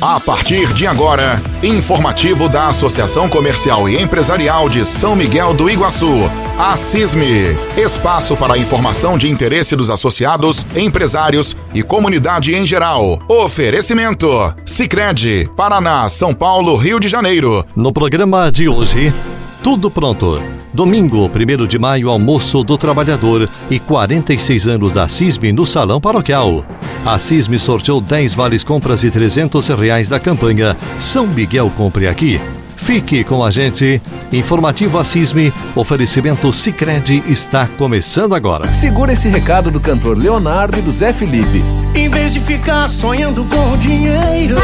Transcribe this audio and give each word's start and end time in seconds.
A 0.00 0.18
partir 0.18 0.72
de 0.72 0.86
agora, 0.86 1.42
informativo 1.62 2.48
da 2.48 2.68
Associação 2.68 3.28
Comercial 3.28 3.86
e 3.86 4.00
Empresarial 4.00 4.66
de 4.66 4.86
São 4.86 5.14
Miguel 5.14 5.52
do 5.52 5.68
Iguaçu, 5.68 6.30
a 6.58 6.74
CISME. 6.74 7.54
Espaço 7.76 8.34
para 8.34 8.56
informação 8.56 9.18
de 9.18 9.28
interesse 9.28 9.76
dos 9.76 9.90
associados, 9.90 10.64
empresários 10.74 11.54
e 11.74 11.82
comunidade 11.82 12.54
em 12.56 12.64
geral. 12.64 13.18
Oferecimento: 13.28 14.26
Sicredi, 14.64 15.50
Paraná, 15.54 16.08
São 16.08 16.32
Paulo, 16.32 16.76
Rio 16.76 16.98
de 16.98 17.06
Janeiro. 17.06 17.62
No 17.76 17.92
programa 17.92 18.50
de 18.50 18.70
hoje, 18.70 19.12
tudo 19.62 19.90
pronto. 19.90 20.42
Domingo, 20.72 21.28
1 21.28 21.66
de 21.66 21.78
maio, 21.78 22.08
almoço 22.08 22.64
do 22.64 22.78
trabalhador 22.78 23.50
e 23.68 23.78
46 23.78 24.66
anos 24.66 24.92
da 24.92 25.08
CISM 25.08 25.52
no 25.52 25.66
Salão 25.66 26.00
Paroquial. 26.00 26.64
A 27.04 27.18
CISM 27.18 27.58
sorteou 27.58 28.00
10 28.00 28.34
vales 28.34 28.62
compras 28.62 29.02
e 29.02 29.10
300 29.10 29.68
reais 29.68 30.08
da 30.08 30.20
campanha 30.20 30.76
São 30.98 31.26
Miguel 31.26 31.70
Compre 31.74 32.06
Aqui. 32.06 32.38
Fique 32.76 33.24
com 33.24 33.42
a 33.42 33.50
gente. 33.50 34.00
Informativo 34.32 34.98
a 34.98 35.04
CISM, 35.04 35.52
oferecimento 35.74 36.52
Cicred 36.52 37.24
está 37.26 37.66
começando 37.66 38.34
agora. 38.34 38.70
Segura 38.72 39.12
esse 39.12 39.28
recado 39.28 39.70
do 39.70 39.80
cantor 39.80 40.16
Leonardo 40.16 40.78
e 40.78 40.82
do 40.82 40.92
Zé 40.92 41.12
Felipe. 41.12 41.62
Em 41.94 42.08
vez 42.08 42.32
de 42.32 42.40
ficar 42.40 42.88
sonhando 42.88 43.44
com 43.46 43.76
dinheiro, 43.78 44.56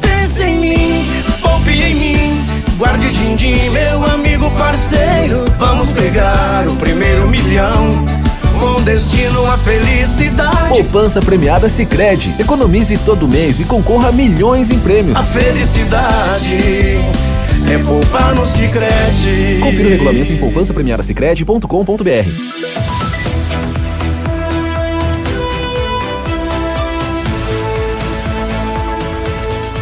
pense 0.00 0.42
em 0.42 0.60
mim, 0.60 1.08
poupe 1.40 1.70
em 1.70 1.94
mim. 1.94 2.46
Guarde 2.76 3.10
din-din, 3.12 3.70
meu 3.70 4.04
amigo 4.04 4.50
parceiro. 4.52 5.44
Vamos 5.56 5.88
pegar 5.92 6.66
o 6.68 6.74
primeiro 6.76 7.28
milhão. 7.28 8.03
Com 8.64 8.82
destino 8.82 9.44
à 9.44 9.58
felicidade. 9.58 10.70
Poupança 10.70 11.20
premiada 11.20 11.68
Sicredi. 11.68 12.34
Economize 12.38 12.96
todo 12.96 13.28
mês 13.28 13.60
e 13.60 13.64
concorra 13.66 14.08
a 14.08 14.12
milhões 14.12 14.70
em 14.70 14.78
prêmios. 14.78 15.18
A 15.18 15.22
felicidade 15.22 16.96
é 17.70 17.78
poupar 17.84 18.34
no 18.34 18.46
Sicredi. 18.46 19.58
Confira 19.60 19.86
o 19.86 19.90
regulamento 19.90 20.32
em 20.32 20.38
poupancapremiadasicredi.com.br. 20.38 23.03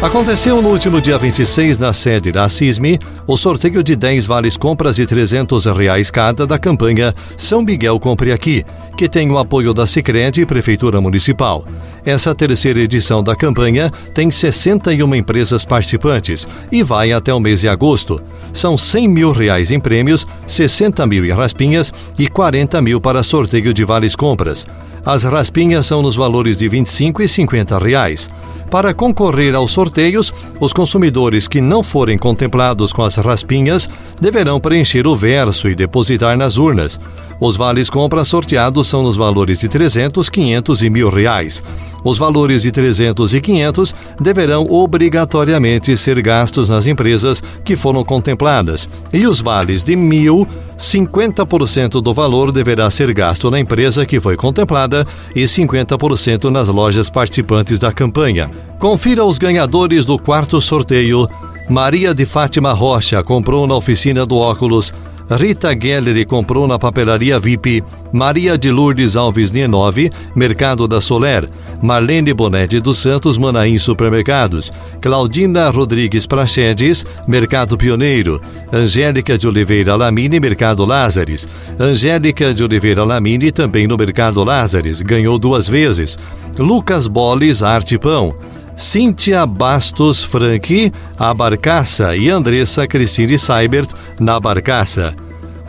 Aconteceu 0.03 0.61
no 0.61 0.67
último 0.67 0.99
dia 0.99 1.17
26, 1.17 1.77
na 1.77 1.93
sede 1.93 2.29
da 2.29 2.49
CISME, 2.49 2.99
o 3.25 3.37
sorteio 3.37 3.81
de 3.81 3.95
10 3.95 4.25
vales 4.25 4.57
compras 4.57 4.97
de 4.97 5.05
300 5.05 5.65
reais 5.67 6.11
cada 6.11 6.45
da 6.45 6.59
campanha 6.59 7.15
São 7.37 7.61
Miguel 7.61 7.97
Compre 8.01 8.33
Aqui, 8.33 8.65
que 8.97 9.07
tem 9.07 9.31
o 9.31 9.37
apoio 9.37 9.73
da 9.73 9.87
Sicredi 9.87 10.41
e 10.41 10.45
Prefeitura 10.45 10.99
Municipal. 10.99 11.65
Essa 12.05 12.35
terceira 12.35 12.81
edição 12.81 13.23
da 13.23 13.33
campanha 13.33 13.89
tem 14.13 14.29
61 14.29 15.15
empresas 15.15 15.63
participantes 15.63 16.45
e 16.69 16.83
vai 16.83 17.13
até 17.13 17.33
o 17.33 17.39
mês 17.39 17.61
de 17.61 17.69
agosto. 17.69 18.21
São 18.51 18.77
100 18.77 19.07
mil 19.07 19.31
reais 19.31 19.71
em 19.71 19.79
prêmios, 19.79 20.27
60 20.45 21.07
mil 21.07 21.25
em 21.25 21.31
raspinhas 21.31 21.93
e 22.19 22.27
40 22.27 22.81
mil 22.81 22.99
para 22.99 23.23
sorteio 23.23 23.73
de 23.73 23.85
vales 23.85 24.17
compras. 24.17 24.67
As 25.05 25.23
raspinhas 25.23 25.85
são 25.85 26.01
nos 26.01 26.15
valores 26.15 26.57
de 26.57 26.69
25 26.69 27.21
e 27.21 27.27
50 27.27 27.77
reais. 27.77 28.29
Para 28.71 28.93
concorrer 28.93 29.53
aos 29.53 29.71
sorteios, 29.71 30.33
os 30.59 30.71
consumidores 30.71 31.47
que 31.47 31.59
não 31.59 31.83
forem 31.83 32.17
contemplados 32.17 32.93
com 32.93 33.03
as 33.03 33.15
raspinhas 33.15 33.89
deverão 34.19 34.61
preencher 34.61 35.05
o 35.05 35.15
verso 35.15 35.67
e 35.67 35.75
depositar 35.75 36.37
nas 36.37 36.57
urnas. 36.57 36.99
Os 37.39 37.57
vales 37.57 37.89
compras 37.89 38.29
sorteados 38.29 38.87
são 38.87 39.03
nos 39.03 39.17
valores 39.17 39.59
de 39.59 39.67
300, 39.67 40.29
500 40.29 40.81
e 40.81 40.89
mil 40.89 41.09
reais. 41.09 41.61
Os 42.03 42.17
valores 42.17 42.63
de 42.63 42.71
300 42.71 43.33
e 43.33 43.39
500 43.39 43.95
deverão 44.19 44.65
obrigatoriamente 44.69 45.95
ser 45.97 46.21
gastos 46.21 46.69
nas 46.69 46.87
empresas 46.87 47.41
que 47.63 47.75
foram 47.75 48.03
contempladas. 48.03 48.89
E 49.11 49.25
os 49.25 49.39
vales 49.39 49.83
de 49.83 49.95
mil, 49.95 50.47
50% 50.77 52.01
do 52.01 52.13
valor 52.13 52.51
deverá 52.51 52.89
ser 52.89 53.13
gasto 53.13 53.49
na 53.49 53.59
empresa 53.59 54.05
que 54.05 54.19
foi 54.19 54.35
contemplada 54.35 55.07
e 55.35 55.43
50% 55.43 56.49
nas 56.49 56.67
lojas 56.67 57.09
participantes 57.09 57.79
da 57.79 57.91
campanha. 57.91 58.51
Confira 58.79 59.23
os 59.23 59.37
ganhadores 59.37 60.05
do 60.05 60.19
quarto 60.19 60.59
sorteio. 60.59 61.27
Maria 61.69 62.13
de 62.13 62.25
Fátima 62.25 62.73
Rocha 62.73 63.23
comprou 63.23 63.65
na 63.65 63.75
oficina 63.75 64.25
do 64.25 64.35
óculos 64.35 64.93
Rita 65.29 65.73
Gelleri 65.73 66.25
comprou 66.25 66.67
na 66.67 66.77
papelaria 66.77 67.39
VIP, 67.39 67.83
Maria 68.11 68.57
de 68.57 68.71
Lourdes 68.71 69.15
Alves 69.15 69.51
Nienove, 69.51 70.11
Mercado 70.35 70.87
da 70.87 70.99
Soler, 70.99 71.49
Marlene 71.81 72.33
Bonetti 72.33 72.79
dos 72.79 72.97
Santos 72.97 73.37
Manaim 73.37 73.77
Supermercados, 73.77 74.71
Claudina 75.01 75.69
Rodrigues 75.69 76.25
Prachedes, 76.25 77.05
Mercado 77.27 77.77
Pioneiro, 77.77 78.41
Angélica 78.71 79.37
de 79.37 79.47
Oliveira 79.47 79.95
Lamini, 79.95 80.39
Mercado 80.39 80.85
Lázares, 80.85 81.47
Angélica 81.79 82.53
de 82.53 82.63
Oliveira 82.63 83.03
Lamini 83.03 83.51
também 83.51 83.87
no 83.87 83.97
Mercado 83.97 84.43
Lázares, 84.43 85.01
ganhou 85.01 85.39
duas 85.39 85.67
vezes, 85.67 86.17
Lucas 86.57 87.07
Boles 87.07 87.63
Arte 87.63 87.97
Pão, 87.97 88.35
Cíntia 88.75 89.45
Bastos 89.45 90.23
Franchi, 90.23 90.91
a 91.17 91.33
Barcaça, 91.33 92.15
e 92.15 92.29
Andressa 92.29 92.87
Cristine 92.87 93.37
Seibert, 93.37 93.89
na 94.19 94.39
Barcaça. 94.39 95.15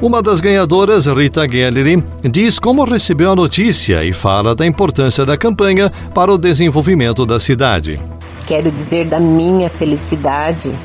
Uma 0.01 0.23
das 0.23 0.41
ganhadoras, 0.41 1.07
Rita 1.07 1.49
Gelleri, 1.49 2.03
diz 2.23 2.59
como 2.59 2.85
recebeu 2.85 3.31
a 3.31 3.37
notícia 3.37 4.05
e 4.05 4.13
fala 4.13 4.55
da 4.55 4.67
importância 4.67 5.25
da 5.25 5.37
campanha 5.37 5.91
para 6.15 6.33
o 6.33 6.39
desenvolvimento 6.39 7.25
da 7.25 7.39
cidade. 7.39 8.01
Quero 8.47 8.71
dizer 8.71 9.09
da 9.09 9.21
minha 9.21 9.71
felicidade 9.71 10.77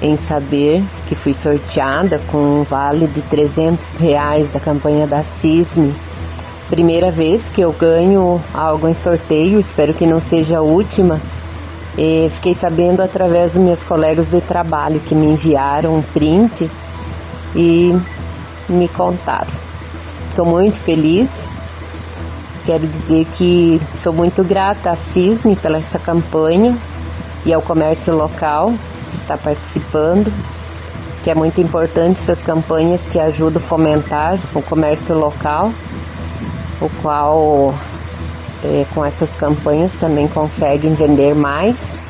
em 0.00 0.16
saber 0.16 0.84
que 1.06 1.14
fui 1.14 1.32
sorteada 1.32 2.18
com 2.30 2.60
um 2.60 2.62
vale 2.62 3.06
de 3.06 3.22
300 3.22 4.00
reais 4.00 4.48
da 4.48 4.60
campanha 4.60 5.06
da 5.06 5.22
CISME 5.22 5.94
Primeira 6.74 7.08
vez 7.08 7.48
que 7.48 7.60
eu 7.60 7.72
ganho 7.72 8.42
algo 8.52 8.88
em 8.88 8.92
sorteio, 8.92 9.60
espero 9.60 9.94
que 9.94 10.04
não 10.04 10.18
seja 10.18 10.58
a 10.58 10.60
última. 10.60 11.22
E 11.96 12.26
fiquei 12.30 12.52
sabendo 12.52 13.00
através 13.00 13.54
dos 13.54 13.62
meus 13.62 13.84
colegas 13.84 14.28
de 14.28 14.40
trabalho 14.40 14.98
que 14.98 15.14
me 15.14 15.24
enviaram 15.24 16.02
prints 16.12 16.76
e 17.54 17.96
me 18.68 18.88
contaram. 18.88 19.52
Estou 20.26 20.44
muito 20.44 20.76
feliz. 20.76 21.48
Quero 22.64 22.88
dizer 22.88 23.26
que 23.26 23.80
sou 23.94 24.12
muito 24.12 24.42
grata 24.42 24.90
à 24.90 24.96
CISME 24.96 25.54
pela 25.54 25.78
essa 25.78 26.00
campanha 26.00 26.76
e 27.46 27.54
ao 27.54 27.62
comércio 27.62 28.12
local 28.12 28.74
que 29.10 29.14
está 29.14 29.38
participando, 29.38 30.32
que 31.22 31.30
é 31.30 31.36
muito 31.36 31.60
importante 31.60 32.20
essas 32.20 32.42
campanhas 32.42 33.06
que 33.06 33.20
ajudam 33.20 33.62
a 33.62 33.64
fomentar 33.64 34.40
o 34.52 34.60
comércio 34.60 35.16
local 35.16 35.70
o 36.80 36.88
qual 37.02 37.74
é, 38.62 38.86
com 38.94 39.04
essas 39.04 39.36
campanhas 39.36 39.96
também 39.96 40.26
conseguem 40.26 40.94
vender 40.94 41.34
mais. 41.34 42.02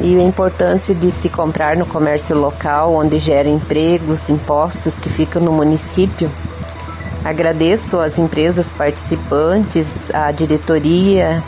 E 0.00 0.16
a 0.16 0.22
importância 0.22 0.94
de 0.94 1.10
se 1.10 1.28
comprar 1.28 1.76
no 1.76 1.84
comércio 1.84 2.36
local, 2.38 2.94
onde 2.94 3.18
gera 3.18 3.48
empregos, 3.48 4.30
impostos 4.30 4.98
que 4.98 5.10
ficam 5.10 5.42
no 5.42 5.50
município. 5.50 6.30
Agradeço 7.24 7.98
às 7.98 8.16
empresas 8.16 8.72
participantes, 8.72 10.08
à 10.14 10.30
diretoria 10.30 11.42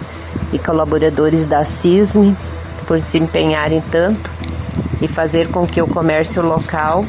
e 0.53 0.59
colaboradores 0.59 1.47
da 1.47 1.65
CISME 1.65 2.37
por 2.89 3.01
se 3.01 3.19
empenharem 3.19 3.81
tanto 3.81 4.33
e 5.01 5.07
fazer 5.07 5.49
com 5.49 5.65
que 5.65 5.81
o 5.81 5.87
comércio 5.87 6.43
local 6.43 7.05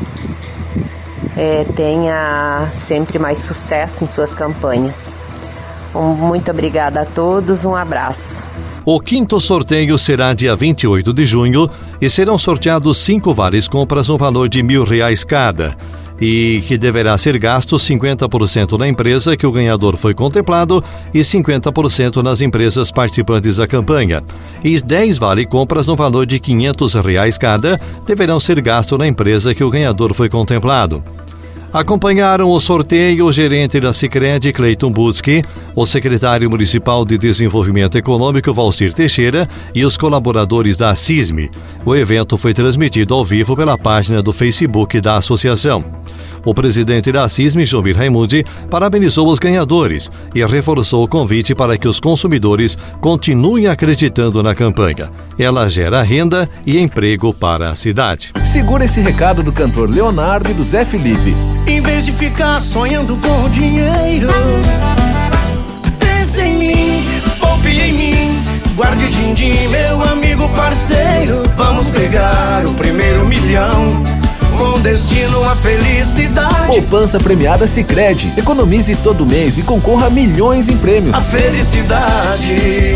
é, 1.41 1.63
tenha 1.63 2.69
sempre 2.71 3.17
mais 3.17 3.39
sucesso 3.39 4.03
em 4.03 4.07
suas 4.07 4.31
campanhas. 4.31 5.15
Um, 5.95 6.13
muito 6.13 6.51
obrigada 6.51 7.01
a 7.01 7.05
todos, 7.05 7.65
um 7.65 7.75
abraço. 7.75 8.43
O 8.85 8.99
quinto 8.99 9.39
sorteio 9.39 9.97
será 9.97 10.35
dia 10.35 10.55
28 10.55 11.11
de 11.11 11.25
junho 11.25 11.67
e 11.99 12.07
serão 12.11 12.37
sorteados 12.37 12.99
cinco 12.99 13.33
vales 13.33 13.67
compras 13.67 14.07
no 14.07 14.19
valor 14.19 14.47
de 14.47 14.61
mil 14.61 14.83
reais 14.83 15.23
cada 15.23 15.75
e 16.21 16.63
que 16.67 16.77
deverá 16.77 17.17
ser 17.17 17.39
gasto 17.39 17.75
50% 17.75 18.77
na 18.77 18.87
empresa 18.87 19.35
que 19.35 19.47
o 19.47 19.51
ganhador 19.51 19.97
foi 19.97 20.13
contemplado 20.13 20.83
e 21.11 21.21
50% 21.21 22.21
nas 22.21 22.41
empresas 22.41 22.91
participantes 22.91 23.57
da 23.57 23.65
campanha. 23.65 24.21
E 24.63 24.79
10 24.79 25.17
vale 25.17 25.47
compras 25.47 25.87
no 25.87 25.95
valor 25.95 26.27
de 26.27 26.39
500 26.39 26.93
reais 26.93 27.37
cada 27.39 27.81
deverão 28.05 28.39
ser 28.39 28.61
gasto 28.61 28.95
na 28.99 29.07
empresa 29.07 29.55
que 29.55 29.63
o 29.63 29.69
ganhador 29.71 30.13
foi 30.13 30.29
contemplado. 30.29 31.03
Acompanharam 31.73 32.49
o 32.49 32.59
sorteio 32.59 33.25
o 33.25 33.31
gerente 33.31 33.79
da 33.79 33.93
Sicredi, 33.93 34.51
Cleiton 34.51 34.91
Butski, 34.91 35.41
o 35.73 35.85
secretário 35.85 36.49
municipal 36.49 37.05
de 37.05 37.17
Desenvolvimento 37.17 37.97
Econômico, 37.97 38.53
Valcir 38.53 38.93
Teixeira, 38.93 39.47
e 39.73 39.85
os 39.85 39.95
colaboradores 39.95 40.75
da 40.75 40.93
CISME. 40.93 41.49
O 41.85 41.95
evento 41.95 42.35
foi 42.35 42.53
transmitido 42.53 43.13
ao 43.13 43.23
vivo 43.23 43.55
pela 43.55 43.77
página 43.77 44.21
do 44.21 44.33
Facebook 44.33 44.99
da 44.99 45.15
associação. 45.15 45.85
O 46.43 46.53
presidente 46.53 47.11
da 47.11 47.27
CISM, 47.27 47.65
Jomir 47.65 47.95
Raimundi, 47.95 48.43
parabenizou 48.69 49.27
os 49.27 49.37
ganhadores 49.37 50.09
e 50.33 50.43
reforçou 50.43 51.03
o 51.03 51.07
convite 51.07 51.53
para 51.53 51.77
que 51.77 51.87
os 51.87 51.99
consumidores 51.99 52.77
continuem 52.99 53.67
acreditando 53.67 54.41
na 54.41 54.55
campanha. 54.55 55.11
Ela 55.37 55.69
gera 55.69 56.01
renda 56.01 56.49
e 56.65 56.79
emprego 56.79 57.33
para 57.33 57.69
a 57.69 57.75
cidade. 57.75 58.31
Segura 58.43 58.85
esse 58.85 59.01
recado 59.01 59.43
do 59.43 59.51
cantor 59.51 59.89
Leonardo 59.89 60.49
e 60.49 60.53
do 60.53 60.63
Zé 60.63 60.83
Felipe. 60.83 61.35
Em 61.67 61.79
vez 61.79 62.05
de 62.05 62.11
ficar 62.11 62.59
sonhando 62.59 63.15
com 63.17 63.49
dinheiro, 63.49 64.29
pense 65.99 66.41
em 66.41 66.57
mim, 66.57 67.05
poupe 67.39 67.69
em 67.69 67.93
mim. 67.93 68.43
Guarde 68.75 69.09
din-din, 69.09 69.67
meu 69.67 70.01
amigo 70.01 70.49
parceiro. 70.55 71.43
Vamos 71.55 71.87
pegar 71.89 72.65
o 72.65 72.73
primeiro 72.73 73.27
milhão 73.27 74.20
com 74.61 74.79
destino 74.79 75.43
à 75.43 75.55
felicidade. 75.55 76.67
Poupança 76.67 77.17
premiada 77.17 77.65
Sicredi. 77.65 78.31
Economize 78.37 78.95
todo 78.97 79.25
mês 79.25 79.57
e 79.57 79.63
concorra 79.63 80.05
a 80.05 80.09
milhões 80.09 80.69
em 80.69 80.77
prêmios. 80.77 81.15
A 81.15 81.21
felicidade 81.21 82.93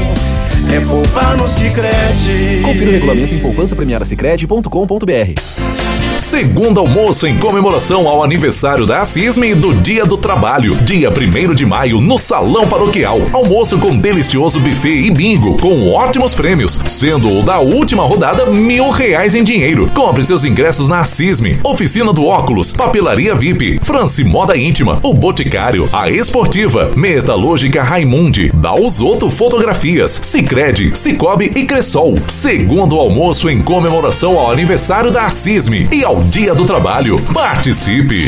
é 0.71 0.79
poupar 0.87 1.35
no 1.35 1.47
Sicredi. 1.47 2.61
Confira 2.63 2.89
o 2.89 2.93
regulamento 2.93 3.33
em 3.33 3.39
poupancapremiadasicredi.com.br. 3.39 5.74
Segundo 6.19 6.79
almoço 6.79 7.27
em 7.27 7.37
comemoração 7.37 8.07
ao 8.07 8.23
aniversário 8.23 8.85
da 8.85 9.05
Cisme 9.05 9.51
e 9.51 9.55
do 9.55 9.73
Dia 9.73 10.05
do 10.05 10.17
Trabalho, 10.17 10.75
dia 10.77 11.09
1 11.09 11.53
de 11.53 11.65
maio, 11.65 11.99
no 11.99 12.17
Salão 12.17 12.67
Paroquial. 12.67 13.19
Almoço 13.33 13.77
com 13.77 13.97
delicioso 13.97 14.59
buffet 14.61 15.05
e 15.05 15.11
bingo, 15.11 15.57
com 15.57 15.91
ótimos 15.91 16.33
prêmios, 16.33 16.81
sendo 16.87 17.39
o 17.39 17.43
da 17.43 17.59
última 17.59 18.03
rodada 18.03 18.45
mil 18.45 18.89
reais 18.91 19.35
em 19.35 19.43
dinheiro. 19.43 19.91
Compre 19.93 20.23
seus 20.23 20.45
ingressos 20.45 20.87
na 20.87 21.03
Cisme, 21.03 21.59
Oficina 21.63 22.13
do 22.13 22.25
Óculos, 22.25 22.71
Papelaria 22.71 23.35
VIP, 23.35 23.79
France 23.81 24.23
Moda 24.23 24.55
Íntima, 24.55 24.99
o 25.03 25.13
Boticário, 25.13 25.89
a 25.91 26.09
Esportiva, 26.09 26.91
Metalúrgica 26.95 27.83
Raimundi, 27.83 28.51
Dalzotto 28.53 29.29
Fotografias, 29.29 30.19
Cicred, 30.23 30.97
Cicobi 30.97 31.51
e 31.55 31.65
Cressol. 31.65 32.15
Segundo 32.27 32.97
almoço 32.97 33.49
em 33.49 33.61
comemoração 33.61 34.39
ao 34.39 34.49
aniversário 34.49 35.11
da 35.11 35.29
Cisme 35.29 35.89
e 35.91 36.04
ao 36.05 36.21
Dia 36.25 36.53
do 36.53 36.65
Trabalho. 36.65 37.19
Participe! 37.33 38.25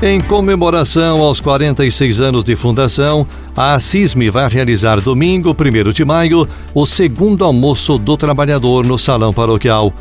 Em 0.00 0.20
comemoração 0.20 1.20
aos 1.20 1.40
46 1.40 2.20
anos 2.20 2.44
de 2.44 2.54
fundação, 2.54 3.26
a 3.56 3.80
CISME 3.80 4.30
vai 4.30 4.48
realizar 4.48 5.00
domingo, 5.00 5.50
1 5.50 5.92
de 5.92 6.04
maio, 6.04 6.48
o 6.72 6.86
segundo 6.86 7.44
almoço 7.44 7.98
do 7.98 8.16
trabalhador 8.16 8.86
no 8.86 8.96
Salão 8.96 9.32
Paroquial. 9.32 9.92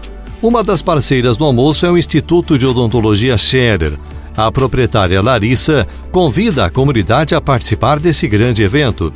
Uma 0.43 0.63
das 0.63 0.81
parceiras 0.81 1.37
do 1.37 1.45
almoço 1.45 1.87
é 1.87 1.91
o 1.91 1.97
Instituto 1.97 2.59
de 2.59 2.67
Odontologia 2.67 3.35
Scherer. 3.35 3.97
A 4.37 4.51
proprietária 4.51 5.21
Larissa 5.21 5.87
convida 6.11 6.65
a 6.65 6.69
comunidade 6.69 7.33
a 7.33 7.41
participar 7.41 7.99
desse 7.99 8.27
grande 8.27 8.61
evento. 8.61 9.11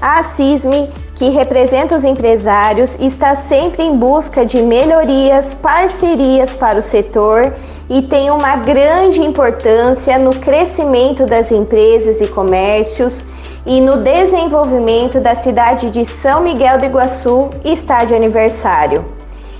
A 0.00 0.22
CISME, 0.22 0.88
que 1.14 1.28
representa 1.28 1.94
os 1.94 2.04
empresários, 2.04 2.96
está 2.98 3.34
sempre 3.34 3.82
em 3.82 3.94
busca 3.94 4.46
de 4.46 4.62
melhorias, 4.62 5.52
parcerias 5.52 6.56
para 6.56 6.78
o 6.78 6.82
setor 6.82 7.52
e 7.86 8.00
tem 8.00 8.30
uma 8.30 8.56
grande 8.56 9.20
importância 9.20 10.18
no 10.18 10.30
crescimento 10.30 11.26
das 11.26 11.52
empresas 11.52 12.18
e 12.22 12.28
comércios 12.28 13.22
e 13.66 13.78
no 13.78 13.98
desenvolvimento 13.98 15.20
da 15.20 15.34
cidade 15.34 15.90
de 15.90 16.06
São 16.06 16.40
Miguel 16.40 16.78
do 16.78 16.86
Iguaçu, 16.86 17.50
está 17.62 18.02
de 18.04 18.14
aniversário. 18.14 19.04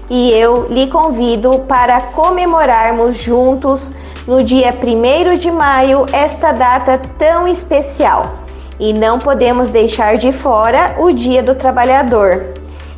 E 0.09 0.31
eu 0.31 0.69
lhe 0.71 0.87
convido 0.87 1.59
para 1.69 2.01
comemorarmos 2.01 3.15
juntos 3.15 3.93
no 4.27 4.43
dia 4.43 4.75
1 4.75 5.37
de 5.37 5.51
maio 5.51 6.07
esta 6.11 6.51
data 6.51 6.99
tão 7.19 7.47
especial 7.47 8.40
e 8.81 8.93
não 8.93 9.19
podemos 9.19 9.69
deixar 9.69 10.17
de 10.17 10.33
fora 10.33 10.97
o 10.99 11.13
Dia 11.13 11.43
do 11.43 11.55
Trabalhador. 11.55 12.47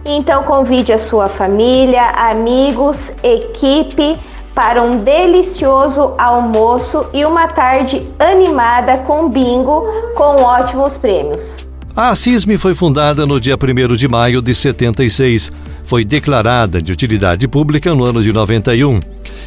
Então 0.04 0.44
convide 0.44 0.92
a 0.92 0.98
sua 0.98 1.28
família, 1.28 2.06
amigos, 2.10 3.10
equipe 3.22 4.16
para 4.54 4.82
um 4.82 5.02
delicioso 5.02 6.14
almoço 6.18 7.06
e 7.12 7.24
uma 7.24 7.48
tarde 7.48 8.06
animada 8.18 8.98
com 8.98 9.28
bingo 9.28 9.84
com 10.14 10.42
ótimos 10.42 10.96
prêmios. 10.96 11.66
A 11.94 12.14
CISME 12.14 12.56
foi 12.56 12.74
fundada 12.74 13.26
no 13.26 13.38
dia 13.38 13.54
1 13.54 13.96
de 13.96 14.08
maio 14.08 14.40
de 14.40 14.54
76. 14.54 15.52
Foi 15.84 16.04
declarada 16.04 16.80
de 16.80 16.90
utilidade 16.90 17.46
pública 17.46 17.94
no 17.94 18.04
ano 18.04 18.22
de 18.22 18.32
91. 18.32 19.00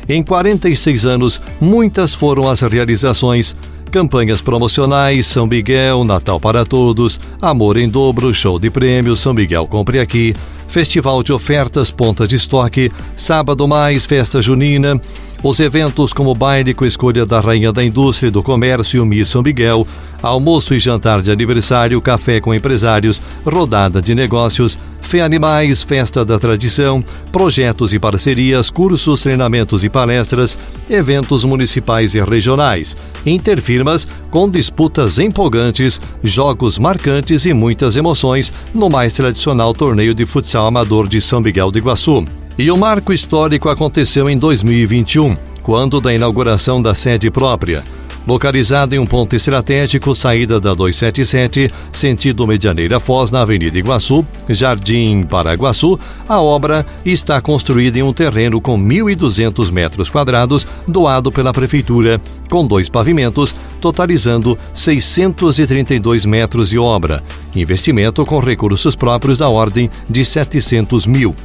Em 0.07 0.21
46 0.21 1.05
anos, 1.05 1.41
muitas 1.59 2.13
foram 2.13 2.47
as 2.47 2.61
realizações 2.61 3.55
Campanhas 3.95 4.42
promocionais 4.42 5.25
São 5.25 5.47
Miguel, 5.47 6.03
Natal 6.03 6.38
para 6.38 6.65
Todos, 6.65 7.18
Amor 7.42 7.77
em 7.77 7.88
Dobro, 7.88 8.33
Show 8.33 8.59
de 8.59 8.69
Prêmios, 8.69 9.21
São 9.21 9.33
Miguel 9.33 9.65
Compre 9.68 10.01
Aqui, 10.01 10.36
Festival 10.68 11.24
de 11.24 11.31
Ofertas 11.31 11.92
Ponta 11.92 12.27
de 12.27 12.36
Estoque, 12.36 12.92
Sábado 13.15 13.65
Mais, 13.65 14.03
Festa 14.03 14.42
Junina, 14.42 15.00
os 15.43 15.59
eventos 15.59 16.13
como 16.13 16.33
baile 16.33 16.73
com 16.73 16.85
escolha 16.85 17.25
da 17.25 17.39
Rainha 17.39 17.71
da 17.71 17.83
Indústria 17.83 18.27
e 18.27 18.31
do 18.31 18.41
Comércio 18.43 19.05
Miss 19.05 19.29
São 19.29 19.41
Miguel, 19.41 19.87
almoço 20.21 20.73
e 20.73 20.79
jantar 20.79 21.21
de 21.21 21.31
aniversário, 21.31 22.01
café 22.01 22.39
com 22.39 22.53
empresários, 22.53 23.21
rodada 23.45 24.01
de 24.01 24.15
negócios, 24.15 24.77
Fé 25.01 25.21
Animais, 25.21 25.83
Festa 25.83 26.25
da 26.25 26.39
Tradição, 26.39 27.03
projetos 27.31 27.93
e 27.93 27.99
parcerias, 27.99 28.71
cursos, 28.71 29.21
treinamentos 29.21 29.83
e 29.83 29.89
palestras, 29.89 30.57
eventos 30.89 31.43
municipais 31.43 32.15
e 32.15 32.21
regionais, 32.21 32.97
interfirmas 33.23 34.07
com 34.31 34.49
disputas 34.49 35.19
empolgantes, 35.19 36.01
jogos 36.23 36.79
marcantes 36.79 37.45
e 37.45 37.53
muitas 37.53 37.95
emoções 37.95 38.51
no 38.73 38.89
mais 38.89 39.13
tradicional 39.13 39.73
torneio 39.73 40.15
de 40.15 40.25
futsal 40.25 40.65
amador 40.65 41.07
de 41.07 41.21
São 41.21 41.39
Miguel 41.39 41.69
do 41.69 41.77
Iguaçu. 41.77 42.25
E 42.57 42.71
o 42.71 42.77
marco 42.77 43.11
histórico 43.11 43.67
aconteceu 43.67 44.29
em 44.29 44.37
2021, 44.37 45.35
quando 45.61 45.99
da 45.99 46.13
inauguração 46.13 46.81
da 46.81 46.95
sede 46.95 47.29
própria. 47.29 47.83
Localizada 48.25 48.95
em 48.95 48.99
um 48.99 49.05
ponto 49.05 49.35
estratégico, 49.35 50.15
saída 50.15 50.59
da 50.59 50.73
277, 50.73 51.71
sentido 51.91 52.47
Medianeira 52.47 52.97
Foz, 52.97 53.29
na 53.29 53.41
Avenida 53.41 53.77
Iguaçu, 53.77 54.25
Jardim 54.47 55.23
Paraguaçu, 55.23 55.99
a 56.27 56.41
obra 56.41 56.85
está 57.05 57.41
construída 57.41 57.99
em 57.99 58.03
um 58.03 58.13
terreno 58.13 58.61
com 58.61 58.79
1.200 58.79 59.69
metros 59.69 60.09
quadrados, 60.09 60.65
doado 60.87 61.33
pela 61.33 61.51
Prefeitura, 61.51 62.21
com 62.49 62.65
dois 62.65 62.87
pavimentos, 62.87 63.53
totalizando 63.81 64.57
632 64.73 66.25
metros 66.25 66.69
de 66.69 66.79
obra. 66.79 67.21
Investimento 67.53 68.25
com 68.25 68.39
recursos 68.39 68.95
próprios 68.95 69.38
da 69.38 69.50
ordem 69.50 69.91
de 70.09 70.24
700 70.24 71.05
mil. 71.05 71.35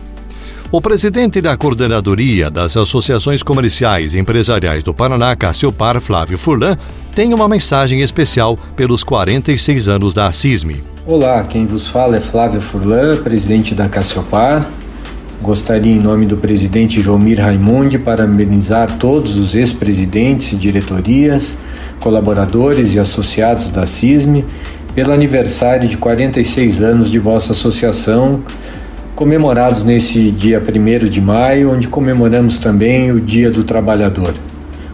O 0.72 0.80
presidente 0.80 1.40
da 1.40 1.56
Coordenadoria 1.56 2.48
das 2.48 2.76
Associações 2.76 3.42
Comerciais 3.42 4.14
e 4.14 4.20
Empresariais 4.20 4.84
do 4.84 4.94
Paraná, 4.94 5.34
Cassiopar 5.34 6.00
Flávio 6.00 6.38
Furlan, 6.38 6.78
tem 7.12 7.34
uma 7.34 7.48
mensagem 7.48 8.02
especial 8.02 8.56
pelos 8.76 9.02
46 9.02 9.88
anos 9.88 10.14
da 10.14 10.30
CISME. 10.30 10.80
Olá, 11.04 11.42
quem 11.42 11.66
vos 11.66 11.88
fala 11.88 12.18
é 12.18 12.20
Flávio 12.20 12.60
Furlan, 12.60 13.16
presidente 13.16 13.74
da 13.74 13.88
Cassiopar. 13.88 14.70
Gostaria, 15.42 15.92
em 15.92 15.98
nome 15.98 16.24
do 16.24 16.36
presidente 16.36 17.02
Jomir 17.02 17.40
Raimundi, 17.40 17.98
parabenizar 17.98 18.96
todos 18.96 19.36
os 19.36 19.56
ex-presidentes 19.56 20.52
e 20.52 20.56
diretorias, 20.56 21.56
colaboradores 21.98 22.94
e 22.94 23.00
associados 23.00 23.70
da 23.70 23.86
CISME 23.86 24.44
pelo 24.94 25.12
aniversário 25.12 25.88
de 25.88 25.96
46 25.96 26.80
anos 26.80 27.10
de 27.10 27.18
vossa 27.18 27.50
associação 27.50 28.44
comemorados 29.20 29.84
nesse 29.84 30.30
dia 30.30 30.58
1 30.58 31.06
de 31.06 31.20
maio, 31.20 31.74
onde 31.74 31.86
comemoramos 31.88 32.58
também 32.58 33.12
o 33.12 33.20
Dia 33.20 33.50
do 33.50 33.62
Trabalhador. 33.62 34.32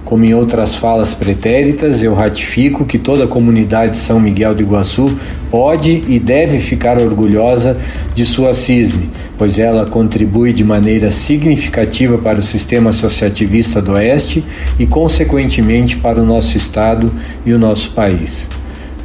Como 0.05 0.25
em 0.25 0.35
outras 0.35 0.75
falas 0.75 1.15
pretéritas, 1.15 2.03
eu 2.03 2.13
ratifico 2.13 2.85
que 2.85 2.99
toda 2.99 3.23
a 3.23 3.29
comunidade 3.29 3.97
São 3.97 4.19
Miguel 4.19 4.53
do 4.53 4.63
Iguaçu 4.63 5.17
pode 5.49 6.03
e 6.09 6.19
deve 6.19 6.59
ficar 6.59 7.01
orgulhosa 7.01 7.77
de 8.17 8.27
sua 8.27 8.53
CISME, 8.53 9.11
pois 9.39 9.61
ela 9.61 9.87
contribui 9.87 10.53
de 10.53 10.65
maneira 10.65 11.09
significativa 11.13 12.19
para 12.19 12.41
o 12.41 12.43
sistema 12.43 12.91
associativista 12.91 13.81
do 13.81 13.93
Oeste 13.93 14.45
e, 14.77 14.89
consequentemente, 14.89 15.99
para 15.99 16.21
o 16.21 16.27
nosso 16.27 16.57
Estado 16.57 17.15
e 17.45 17.53
o 17.53 17.59
nosso 17.61 17.93
país. 17.93 18.49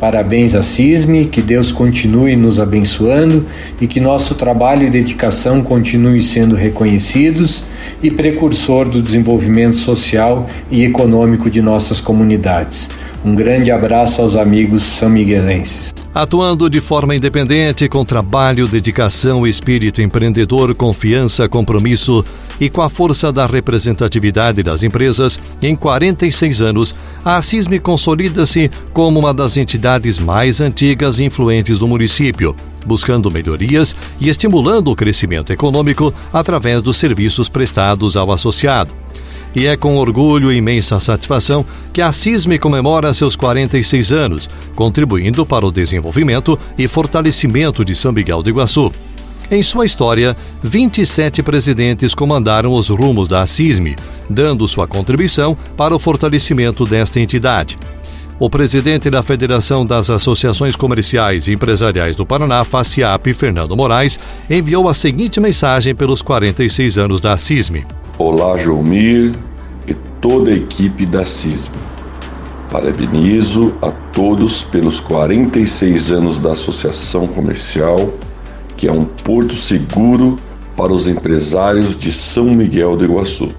Parabéns 0.01 0.55
a 0.55 0.63
CISME, 0.63 1.27
que 1.27 1.43
Deus 1.43 1.72
continue 1.72 2.36
nos 2.36 2.60
abençoando 2.60 3.46
e 3.79 3.86
que 3.86 4.00
nosso 4.00 4.34
trabalho 4.34 4.88
e 4.88 4.89
dedicação 4.89 5.62
continue 5.62 6.24
sendo 6.24 6.55
reconhecidos 6.55 7.63
e 8.01 8.10
precursor 8.10 8.89
do 8.89 9.00
desenvolvimento 9.00 9.75
social 9.75 10.48
e 10.72 10.84
econômico 10.84 11.51
de 11.51 11.62
nossas 11.62 12.01
comunidades. 12.01 12.89
Um 13.24 13.36
grande 13.36 13.72
abraço 13.72 14.20
aos 14.20 14.36
amigos 14.36 14.82
são 14.82 15.08
miguelenses. 15.08 15.94
Atuando 16.13 16.68
de 16.68 16.82
forma 16.82 17.16
independente, 17.16 17.88
com 17.88 18.04
trabalho, 18.04 18.68
dedicação, 18.68 19.46
espírito 19.46 20.01
empreendedor, 20.01 20.74
confiança, 20.74 21.48
compromisso 21.48 22.25
e 22.60 22.68
com 22.68 22.82
a 22.82 22.90
força 22.90 23.32
da 23.32 23.46
representatividade 23.46 24.63
das 24.63 24.82
empresas, 24.82 25.40
em 25.62 25.75
46 25.75 26.62
anos, 26.62 26.96
a 27.24 27.40
CISME 27.42 27.80
consolida-se 27.80 28.72
como 28.92 29.20
uma 29.20 29.34
das 29.34 29.56
entidades 29.56 30.18
mais 30.18 30.60
antigas 30.60 31.20
e 31.20 31.24
influentes 31.24 31.78
do 31.78 31.88
município, 31.88 32.56
buscando 32.86 33.30
melhorias 33.30 33.96
e 34.20 34.30
estimulando 34.30 34.90
o 34.90 34.96
crescimento 34.96 35.54
econômico 35.54 36.12
através 36.34 36.82
dos 36.82 36.98
serviços 36.98 37.48
prestados 37.48 38.18
ao 38.18 38.32
associado. 38.32 39.00
E 39.55 39.67
é 39.67 39.75
com 39.75 39.98
orgulho 39.98 40.51
e 40.51 40.58
imensa 40.58 41.00
satisfação 41.00 41.65
que 41.91 42.01
a 42.01 42.12
CISME 42.12 42.58
comemora 42.58 43.13
seus 43.13 43.36
46 43.36 44.12
anos, 44.12 44.50
contribuindo 44.75 45.46
para 45.46 45.65
o 45.65 45.72
desenvolvimento 45.72 46.58
e 46.77 46.88
fortalecimento 46.88 47.84
de 47.84 47.93
São 47.96 48.12
Miguel 48.12 48.41
do 48.41 48.50
Iguaçu. 48.50 48.91
Em 49.51 49.62
sua 49.62 49.86
história, 49.86 50.38
27 50.63 51.43
presidentes 51.43 52.15
comandaram 52.15 52.72
os 52.72 52.88
rumos 52.88 53.27
da 53.27 53.46
CISME, 53.46 53.98
dando 54.29 54.65
sua 54.65 54.88
contribuição 54.88 55.58
para 55.75 55.93
o 55.93 56.00
fortalecimento 56.00 56.86
desta 56.86 57.20
entidade. 57.20 57.77
O 58.39 58.50
presidente 58.50 59.10
da 59.10 59.22
Federação 59.22 59.86
das 59.86 60.10
Associações 60.10 60.77
Comerciais 60.77 61.48
e 61.48 61.53
Empresariais 61.53 62.15
do 62.15 62.25
Paraná, 62.25 62.63
FACIAP, 62.63 63.34
Fernando 63.34 63.75
Moraes, 63.75 64.17
enviou 64.50 64.88
a 64.88 64.93
seguinte 64.93 65.39
mensagem 65.41 65.93
pelos 65.93 66.22
46 66.22 66.98
anos 66.98 67.20
da 67.20 67.38
CISME. 67.38 67.86
Olá, 68.24 68.56
Joumir 68.56 69.32
e 69.88 69.96
toda 70.22 70.51
a 70.51 70.54
equipe 70.54 71.08
da 71.08 71.25
CISM. 71.25 71.72
Parabenizo 72.70 73.74
a 73.82 73.90
todos 73.90 74.62
pelos 74.62 75.00
46 75.00 76.12
anos 76.12 76.40
da 76.40 76.51
Associação 76.51 77.25
Comercial, 77.25 78.13
que 78.78 78.88
é 78.88 78.92
um 78.92 79.06
porto 79.06 79.56
seguro 79.56 80.38
para 80.78 80.94
os 80.94 81.08
empresários 81.08 81.98
de 81.98 82.12
São 82.12 82.46
Miguel 82.46 82.96
do 82.96 83.06
Iguaçu. 83.06 83.50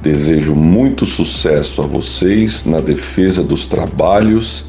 Desejo 0.00 0.54
muito 0.54 1.04
sucesso 1.04 1.82
a 1.82 1.86
vocês 1.86 2.64
na 2.64 2.78
defesa 2.78 3.42
dos 3.42 3.66
trabalhos, 3.66 4.64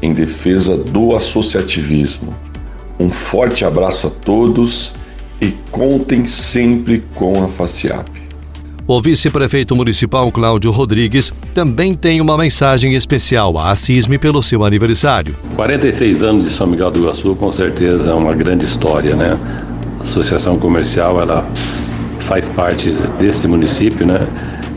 em 0.00 0.12
defesa 0.12 0.76
do 0.76 1.16
associativismo. 1.16 2.32
Um 3.00 3.10
forte 3.10 3.64
abraço 3.64 4.06
a 4.06 4.10
todos 4.10 4.94
e 5.40 5.50
contem 5.72 6.24
sempre 6.24 7.02
com 7.16 7.42
a 7.42 7.48
FACIAP. 7.48 8.27
O 8.90 9.02
vice-prefeito 9.02 9.76
municipal 9.76 10.32
Cláudio 10.32 10.70
Rodrigues 10.70 11.30
também 11.54 11.92
tem 11.92 12.22
uma 12.22 12.38
mensagem 12.38 12.94
especial 12.94 13.58
à 13.58 13.76
CISME 13.76 14.16
pelo 14.16 14.42
seu 14.42 14.64
aniversário. 14.64 15.36
46 15.56 16.22
anos 16.22 16.46
de 16.46 16.50
São 16.54 16.66
Miguel 16.66 16.90
do 16.90 17.00
Iguaçu 17.00 17.36
com 17.36 17.52
certeza 17.52 18.08
é 18.08 18.14
uma 18.14 18.32
grande 18.32 18.64
história, 18.64 19.14
né? 19.14 19.38
A 20.00 20.04
associação 20.04 20.58
comercial 20.58 21.20
ela 21.20 21.46
faz 22.20 22.48
parte 22.48 22.90
deste 23.18 23.46
município, 23.46 24.06
né? 24.06 24.26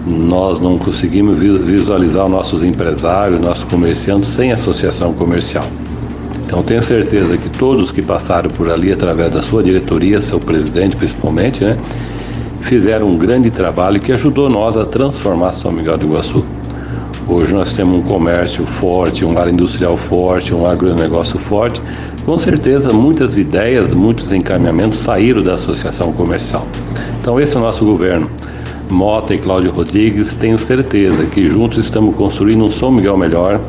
Nós 0.05 0.59
não 0.59 0.77
conseguimos 0.77 1.39
visualizar 1.39 2.25
os 2.25 2.31
nossos 2.31 2.65
empresários, 2.65 3.39
nossos 3.39 3.63
comerciantes 3.63 4.27
sem 4.27 4.51
associação 4.51 5.13
comercial. 5.13 5.65
Então 6.43 6.61
tenho 6.61 6.83
certeza 6.83 7.37
que 7.37 7.47
todos 7.47 7.93
que 7.93 8.01
passaram 8.01 8.49
por 8.49 8.69
ali 8.69 8.91
através 8.91 9.31
da 9.31 9.41
sua 9.41 9.63
diretoria, 9.63 10.21
seu 10.21 10.37
presidente 10.37 10.97
principalmente, 10.97 11.63
né? 11.63 11.77
Fizeram 12.61 13.07
um 13.07 13.17
grande 13.17 13.51
trabalho 13.51 13.99
que 13.99 14.11
ajudou 14.11 14.49
nós 14.49 14.77
a 14.77 14.85
transformar 14.85 15.53
São 15.53 15.71
Miguel 15.71 15.97
do 15.97 16.05
Iguaçu. 16.05 16.45
Hoje 17.27 17.53
nós 17.53 17.73
temos 17.73 17.99
um 17.99 18.01
comércio 18.01 18.65
forte, 18.65 19.23
um 19.23 19.37
área 19.37 19.51
industrial 19.51 19.95
forte, 19.97 20.53
um 20.53 20.65
agronegócio 20.65 21.39
forte. 21.39 21.81
Com 22.25 22.37
certeza, 22.37 22.91
muitas 22.91 23.37
ideias, 23.37 23.93
muitos 23.93 24.31
encaminhamentos 24.31 24.99
saíram 24.99 25.41
da 25.41 25.53
associação 25.53 26.11
comercial. 26.13 26.67
Então, 27.19 27.39
esse 27.39 27.55
é 27.55 27.59
o 27.59 27.63
nosso 27.63 27.85
governo. 27.85 28.29
Mota 28.89 29.33
e 29.33 29.37
Cláudio 29.37 29.71
Rodrigues, 29.71 30.33
tenho 30.33 30.59
certeza 30.59 31.25
que 31.25 31.47
juntos 31.47 31.77
estamos 31.77 32.15
construindo 32.15 32.65
um 32.65 32.71
São 32.71 32.91
Miguel 32.91 33.17
melhor, 33.17 33.61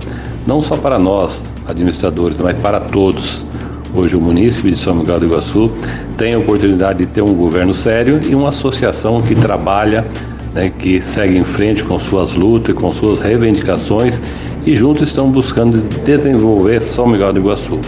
não 0.46 0.60
só 0.60 0.76
para 0.76 0.98
nós, 0.98 1.44
administradores, 1.66 2.40
mas 2.40 2.58
para 2.60 2.80
todos. 2.80 3.46
Hoje 3.94 4.16
o 4.16 4.20
município 4.20 4.70
de 4.70 4.78
São 4.78 4.94
Miguel 4.94 5.20
do 5.20 5.26
Iguaçu 5.26 5.70
tem 6.16 6.32
a 6.32 6.38
oportunidade 6.38 7.00
de 7.00 7.06
ter 7.06 7.20
um 7.20 7.34
governo 7.34 7.74
sério 7.74 8.22
e 8.26 8.34
uma 8.34 8.48
associação 8.48 9.20
que 9.20 9.34
trabalha, 9.34 10.06
né, 10.54 10.72
que 10.78 11.02
segue 11.02 11.38
em 11.38 11.44
frente 11.44 11.84
com 11.84 11.98
suas 11.98 12.32
lutas, 12.32 12.74
com 12.74 12.90
suas 12.90 13.20
reivindicações 13.20 14.22
e 14.64 14.74
juntos 14.74 15.08
estão 15.08 15.30
buscando 15.30 15.76
desenvolver 16.06 16.80
São 16.80 17.06
Miguel 17.06 17.34
do 17.34 17.40
Iguaçu. 17.40 17.78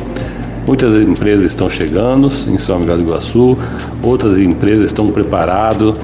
Muitas 0.67 0.95
empresas 1.03 1.47
estão 1.47 1.71
chegando 1.71 2.31
em 2.49 2.59
São 2.59 2.81
Miguel 2.81 2.99
do 2.99 3.03
Iguaçu, 3.05 3.57
outras 4.03 4.37
empresas 4.37 4.85
estão 4.85 5.11
preparadas, 5.11 5.95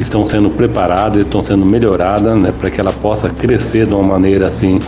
estão 0.00 0.28
sendo 0.28 0.50
preparadas, 0.50 1.22
estão 1.22 1.44
sendo 1.44 1.64
melhoradas 1.64 2.36
né, 2.36 2.52
para 2.58 2.72
que 2.72 2.80
ela 2.80 2.92
possa 2.92 3.28
crescer 3.28 3.86
de 3.86 3.94
uma 3.94 4.02
maneira 4.02 4.48
assim 4.48 4.80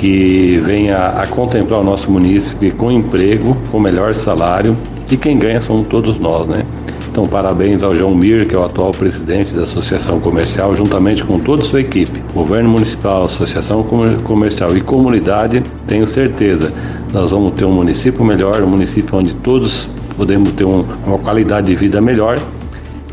que 0.00 0.58
venha 0.64 1.08
a 1.08 1.26
contemplar 1.26 1.80
o 1.80 1.84
nosso 1.84 2.10
município 2.10 2.74
com 2.74 2.90
emprego, 2.90 3.54
com 3.70 3.78
melhor 3.78 4.14
salário 4.14 4.74
e 5.10 5.16
quem 5.16 5.38
ganha 5.38 5.60
somos 5.60 5.88
todos 5.88 6.18
nós, 6.18 6.46
né? 6.46 6.64
Então, 7.10 7.26
parabéns 7.26 7.82
ao 7.82 7.94
João 7.94 8.14
Mir, 8.14 8.46
que 8.48 8.54
é 8.54 8.58
o 8.58 8.64
atual 8.64 8.92
presidente 8.92 9.52
da 9.52 9.64
Associação 9.64 10.18
Comercial, 10.18 10.74
juntamente 10.74 11.22
com 11.22 11.38
toda 11.38 11.62
a 11.62 11.64
sua 11.66 11.80
equipe. 11.80 12.22
Governo 12.32 12.70
Municipal, 12.70 13.24
Associação 13.24 13.84
Comercial 14.24 14.74
e 14.74 14.80
Comunidade, 14.80 15.62
tenho 15.86 16.08
certeza, 16.08 16.72
nós 17.12 17.30
vamos 17.30 17.52
ter 17.52 17.66
um 17.66 17.72
município 17.72 18.24
melhor, 18.24 18.62
um 18.62 18.68
município 18.68 19.18
onde 19.18 19.34
todos 19.34 19.86
podemos 20.16 20.50
ter 20.52 20.64
um, 20.64 20.82
uma 21.06 21.18
qualidade 21.18 21.66
de 21.66 21.74
vida 21.74 22.00
melhor 22.00 22.38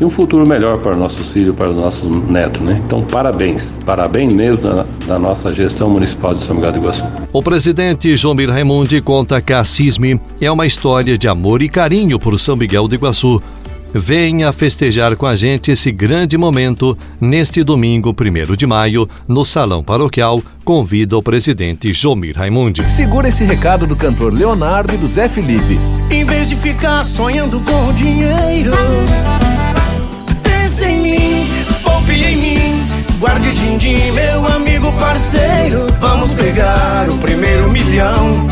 e 0.00 0.04
um 0.04 0.10
futuro 0.10 0.46
melhor 0.46 0.78
para 0.78 0.96
nossos 0.96 1.28
filhos, 1.28 1.54
para 1.54 1.70
os 1.70 1.76
nossos 1.76 2.08
netos, 2.28 2.60
né? 2.62 2.80
Então, 2.86 3.02
parabéns, 3.02 3.78
parabéns 3.84 4.32
mesmo 4.32 4.58
da, 4.58 4.86
da 5.06 5.18
nossa 5.18 5.52
gestão 5.52 5.90
municipal 5.90 6.34
de 6.34 6.42
São 6.42 6.54
Miguel 6.54 6.72
do 6.72 6.78
Iguaçu. 6.78 7.04
O 7.32 7.42
presidente 7.42 8.16
Jomir 8.16 8.50
Raimundi 8.50 9.00
conta 9.00 9.40
que 9.40 9.52
a 9.52 9.64
CISME 9.64 10.20
é 10.40 10.50
uma 10.50 10.66
história 10.66 11.18
de 11.18 11.28
amor 11.28 11.62
e 11.62 11.68
carinho 11.68 12.18
por 12.18 12.38
São 12.38 12.56
Miguel 12.56 12.86
do 12.86 12.94
Iguaçu. 12.94 13.42
Venha 13.92 14.52
festejar 14.52 15.16
com 15.16 15.24
a 15.24 15.34
gente 15.34 15.70
esse 15.70 15.90
grande 15.90 16.36
momento 16.36 16.96
neste 17.18 17.64
domingo, 17.64 18.14
1 18.14 18.54
de 18.54 18.66
maio, 18.66 19.08
no 19.26 19.46
Salão 19.46 19.82
Paroquial. 19.82 20.42
Convida 20.62 21.16
o 21.16 21.22
presidente 21.22 21.90
Jomir 21.92 22.36
Raimundi. 22.36 22.88
Segura 22.90 23.28
esse 23.28 23.44
recado 23.44 23.86
do 23.86 23.96
cantor 23.96 24.34
Leonardo 24.34 24.92
e 24.92 24.98
do 24.98 25.08
Zé 25.08 25.26
Felipe. 25.26 25.78
Em 26.10 26.24
vez 26.24 26.50
de 26.50 26.54
ficar 26.54 27.02
sonhando 27.04 27.60
com 27.60 27.92
dinheiro 27.94 28.72
Guarde 33.28 33.52
din-din, 33.52 34.10
meu 34.12 34.46
amigo 34.46 34.90
parceiro. 34.92 35.86
Vamos 36.00 36.32
pegar 36.32 37.06
o 37.10 37.18
primeiro 37.18 37.70
milhão. 37.70 38.48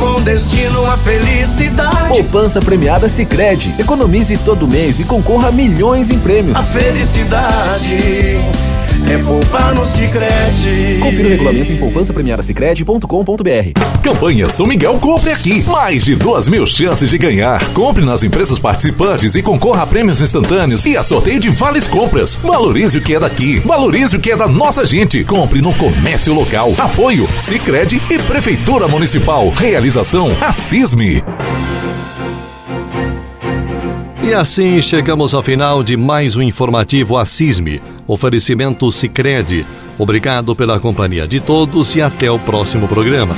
Com 0.00 0.20
destino 0.20 0.84
à 0.84 0.96
felicidade. 0.96 2.08
Poupança 2.08 2.58
premiada 2.58 3.08
Sicredi. 3.08 3.72
Economize 3.78 4.36
todo 4.38 4.66
mês 4.66 4.98
e 4.98 5.04
concorra 5.04 5.50
a 5.50 5.52
milhões 5.52 6.10
em 6.10 6.18
prêmios. 6.18 6.58
A 6.58 6.64
felicidade 6.64 8.36
é 9.10 9.18
poupar 9.18 9.74
no 9.74 9.86
Sicredi. 9.86 10.98
Confira 11.00 11.28
o 11.28 11.30
regulamento 11.30 11.72
em 11.72 11.76
poupancapremiadasicredi.com.br. 11.76 14.02
Campanha 14.02 14.48
São 14.48 14.66
Miguel 14.66 14.98
Compre 14.98 15.30
Aqui. 15.30 15.62
Mais 15.64 16.04
de 16.04 16.14
duas 16.14 16.48
mil 16.48 16.66
chances 16.66 17.08
de 17.08 17.18
ganhar. 17.18 17.64
Compre 17.72 18.04
nas 18.04 18.22
empresas 18.22 18.58
participantes 18.58 19.34
e 19.34 19.42
concorra 19.42 19.82
a 19.82 19.86
prêmios 19.86 20.20
instantâneos 20.20 20.84
e 20.86 20.96
a 20.96 21.02
sorteio 21.02 21.40
de 21.40 21.48
vales 21.48 21.86
compras. 21.86 22.36
Valorize 22.36 22.98
o 22.98 23.02
que 23.02 23.14
é 23.14 23.20
daqui. 23.20 23.58
Valorize 23.60 24.16
o 24.16 24.20
que 24.20 24.32
é 24.32 24.36
da 24.36 24.48
nossa 24.48 24.84
gente. 24.84 25.24
Compre 25.24 25.60
no 25.60 25.72
comércio 25.74 26.34
local. 26.34 26.74
Apoio 26.78 27.28
Sicredi 27.38 28.00
e 28.10 28.18
Prefeitura 28.18 28.88
Municipal. 28.88 29.50
Realização 29.50 30.30
Assisme. 30.40 31.22
E 34.26 34.34
assim 34.34 34.82
chegamos 34.82 35.34
ao 35.34 35.42
final 35.42 35.84
de 35.84 35.96
mais 35.96 36.34
um 36.34 36.42
informativo 36.42 37.16
Assisme. 37.16 37.80
Oferecimento 38.08 38.90
Sicredi. 38.90 39.64
Obrigado 39.96 40.56
pela 40.56 40.80
companhia 40.80 41.28
de 41.28 41.38
todos 41.38 41.94
e 41.94 42.02
até 42.02 42.28
o 42.28 42.36
próximo 42.36 42.88
programa. 42.88 43.36